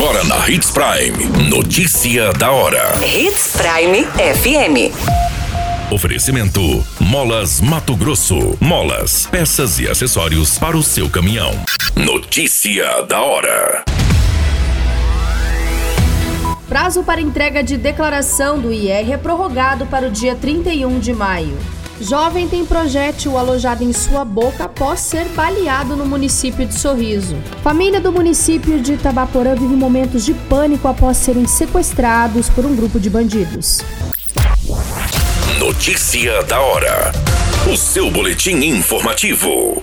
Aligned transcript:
Agora 0.00 0.22
na 0.22 0.48
Hits 0.48 0.70
Prime. 0.70 1.50
Notícia 1.50 2.32
da 2.32 2.52
hora. 2.52 2.94
Hits 3.04 3.56
Prime 3.56 4.04
FM. 4.06 4.94
Oferecimento: 5.92 6.86
Molas 7.00 7.60
Mato 7.60 7.96
Grosso. 7.96 8.56
Molas, 8.60 9.26
peças 9.26 9.80
e 9.80 9.88
acessórios 9.88 10.56
para 10.56 10.76
o 10.76 10.84
seu 10.84 11.10
caminhão. 11.10 11.50
Notícia 11.96 13.02
da 13.08 13.20
hora. 13.20 13.82
Prazo 16.68 17.02
para 17.02 17.20
entrega 17.20 17.64
de 17.64 17.76
declaração 17.76 18.60
do 18.60 18.72
IR 18.72 19.10
é 19.10 19.16
prorrogado 19.16 19.84
para 19.86 20.06
o 20.06 20.10
dia 20.12 20.36
31 20.36 21.00
de 21.00 21.12
maio. 21.12 21.58
Jovem 22.00 22.48
tem 22.48 22.64
projétil 22.64 23.36
alojado 23.36 23.82
em 23.82 23.92
sua 23.92 24.24
boca 24.24 24.64
após 24.64 25.00
ser 25.00 25.24
baleado 25.30 25.96
no 25.96 26.06
município 26.06 26.64
de 26.64 26.74
Sorriso. 26.74 27.36
Família 27.62 28.00
do 28.00 28.12
município 28.12 28.80
de 28.80 28.92
Itabaporã 28.92 29.54
vive 29.54 29.74
momentos 29.74 30.24
de 30.24 30.32
pânico 30.32 30.86
após 30.86 31.16
serem 31.16 31.46
sequestrados 31.46 32.48
por 32.48 32.64
um 32.64 32.76
grupo 32.76 33.00
de 33.00 33.10
bandidos. 33.10 33.80
Notícia 35.58 36.42
da 36.44 36.60
hora. 36.60 37.12
O 37.70 37.76
seu 37.76 38.10
boletim 38.10 38.64
informativo. 38.64 39.82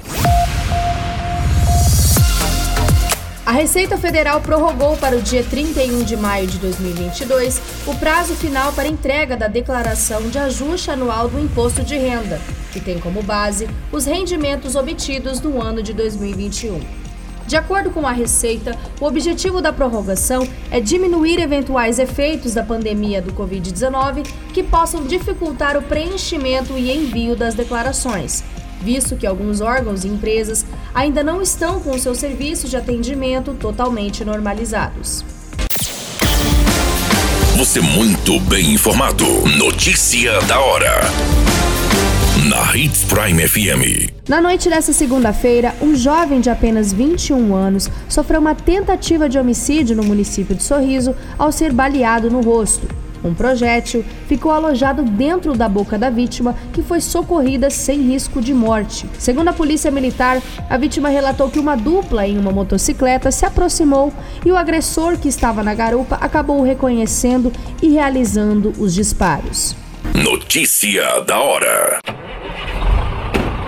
A 3.45 3.51
Receita 3.51 3.95
Federal 3.95 4.41
prorrogou 4.41 4.97
para 4.97 5.15
o 5.15 5.21
dia 5.21 5.43
31 5.43 6.03
de 6.03 6.17
maio 6.17 6.47
de 6.47 6.57
2022 6.57 7.61
o 7.85 7.93
prazo 7.93 8.33
final 8.33 8.73
para 8.73 8.87
entrega 8.87 9.37
da 9.37 9.47
declaração 9.47 10.27
de 10.31 10.39
ajuste 10.39 10.89
anual 10.89 11.29
do 11.29 11.39
imposto 11.39 11.83
de 11.83 11.95
renda, 11.95 12.41
que 12.73 12.79
tem 12.79 12.99
como 12.99 13.21
base 13.21 13.69
os 13.91 14.05
rendimentos 14.05 14.75
obtidos 14.75 15.39
no 15.41 15.61
ano 15.61 15.83
de 15.83 15.93
2021. 15.93 16.79
De 17.45 17.55
acordo 17.55 17.91
com 17.91 18.07
a 18.07 18.11
Receita, 18.11 18.75
o 18.99 19.05
objetivo 19.05 19.61
da 19.61 19.71
prorrogação 19.71 20.47
é 20.71 20.79
diminuir 20.79 21.39
eventuais 21.39 21.99
efeitos 21.99 22.55
da 22.55 22.63
pandemia 22.63 23.21
do 23.21 23.31
Covid-19 23.31 24.25
que 24.55 24.63
possam 24.63 25.03
dificultar 25.03 25.77
o 25.77 25.83
preenchimento 25.83 26.75
e 26.75 26.91
envio 26.91 27.35
das 27.35 27.53
declarações 27.53 28.43
visto 28.85 29.15
que 29.15 29.25
alguns 29.25 29.61
órgãos 29.61 30.05
e 30.05 30.07
empresas 30.07 30.63
ainda 30.93 31.23
não 31.23 31.41
estão 31.41 31.79
com 31.79 31.97
seus 31.97 32.19
serviços 32.19 32.69
de 32.69 32.77
atendimento 32.77 33.55
totalmente 33.55 34.23
normalizados. 34.23 35.25
Você 37.57 37.81
muito 37.81 38.39
bem 38.41 38.73
informado. 38.73 39.25
Notícia 39.57 40.39
da 40.41 40.59
hora. 40.59 41.01
Na 42.47 42.77
Hits 42.77 43.05
Prime 43.05 43.47
FM. 43.47 44.11
Na 44.29 44.39
noite 44.39 44.69
dessa 44.69 44.93
segunda-feira, 44.93 45.73
um 45.81 45.95
jovem 45.95 46.39
de 46.39 46.49
apenas 46.51 46.93
21 46.93 47.55
anos 47.55 47.89
sofreu 48.07 48.39
uma 48.39 48.53
tentativa 48.53 49.27
de 49.27 49.39
homicídio 49.39 49.95
no 49.95 50.03
município 50.03 50.53
de 50.53 50.61
Sorriso 50.61 51.15
ao 51.39 51.51
ser 51.51 51.73
baleado 51.73 52.29
no 52.29 52.41
rosto. 52.41 52.87
Um 53.25 53.33
projétil 53.33 54.05
ficou 54.27 54.51
alojado 54.51 55.03
dentro 55.03 55.53
da 55.53 55.67
boca 55.67 55.97
da 55.97 56.11
vítima, 56.11 56.55
que 56.71 56.83
foi 56.83 57.01
socorrida 57.01 57.71
sem 57.71 58.01
risco 58.01 58.39
de 58.39 58.53
morte. 58.53 59.09
Segundo 59.17 59.47
a 59.47 59.53
polícia 59.53 59.89
militar, 59.89 60.41
a 60.69 60.77
vítima 60.77 61.09
relatou 61.09 61.49
que 61.49 61.59
uma 61.59 61.75
dupla 61.75 62.27
em 62.27 62.37
uma 62.37 62.51
motocicleta 62.51 63.31
se 63.31 63.45
aproximou 63.45 64.13
e 64.45 64.51
o 64.51 64.57
agressor 64.57 65.17
que 65.17 65.27
estava 65.27 65.63
na 65.63 65.73
garupa 65.73 66.17
acabou 66.21 66.61
reconhecendo 66.61 67.51
e 67.81 67.89
realizando 67.89 68.71
os 68.77 68.93
disparos. 68.93 69.75
Notícia 70.13 71.21
da 71.21 71.39
hora. 71.39 72.14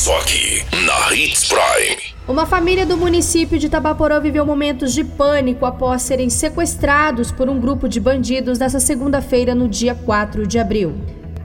Só 0.00 0.16
aqui 0.16 0.64
na 0.86 1.14
Hits 1.14 1.46
Prime. 1.46 2.00
Uma 2.26 2.46
família 2.46 2.86
do 2.86 2.96
município 2.96 3.58
de 3.58 3.68
Tabaporã 3.68 4.18
viveu 4.18 4.46
momentos 4.46 4.94
de 4.94 5.04
pânico 5.04 5.66
após 5.66 6.00
serem 6.00 6.30
sequestrados 6.30 7.30
por 7.30 7.50
um 7.50 7.60
grupo 7.60 7.86
de 7.86 8.00
bandidos 8.00 8.58
nesta 8.58 8.80
segunda-feira, 8.80 9.54
no 9.54 9.68
dia 9.68 9.94
4 9.94 10.46
de 10.46 10.58
abril. 10.58 10.94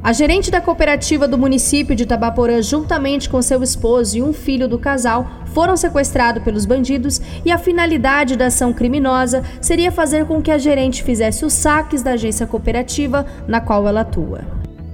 A 0.02 0.14
gerente 0.14 0.50
da 0.50 0.62
cooperativa 0.62 1.28
do 1.28 1.38
município 1.38 1.98
de 1.98 2.06
Tabaporã, 2.06 2.62
juntamente 2.62 3.30
com 3.30 3.42
seu 3.42 3.62
esposo 3.62 4.18
e 4.18 4.24
um 4.24 4.32
filho 4.32 4.70
do 4.70 4.80
casal, 4.80 5.30
foram 5.48 5.76
sequestrados 5.76 6.42
pelos 6.42 6.66
bandidos 6.66 7.20
e 7.44 7.52
a 7.52 7.58
finalidade 7.58 8.38
da 8.38 8.46
ação 8.46 8.72
criminosa 8.72 9.44
seria 9.60 9.92
fazer 9.92 10.28
com 10.28 10.42
que 10.42 10.50
a 10.50 10.58
gerente 10.58 11.04
fizesse 11.04 11.44
os 11.44 11.52
saques 11.52 12.02
da 12.02 12.12
agência 12.12 12.48
cooperativa 12.48 13.26
na 13.50 13.60
qual 13.60 13.86
ela 13.86 14.00
atua. 14.00 14.65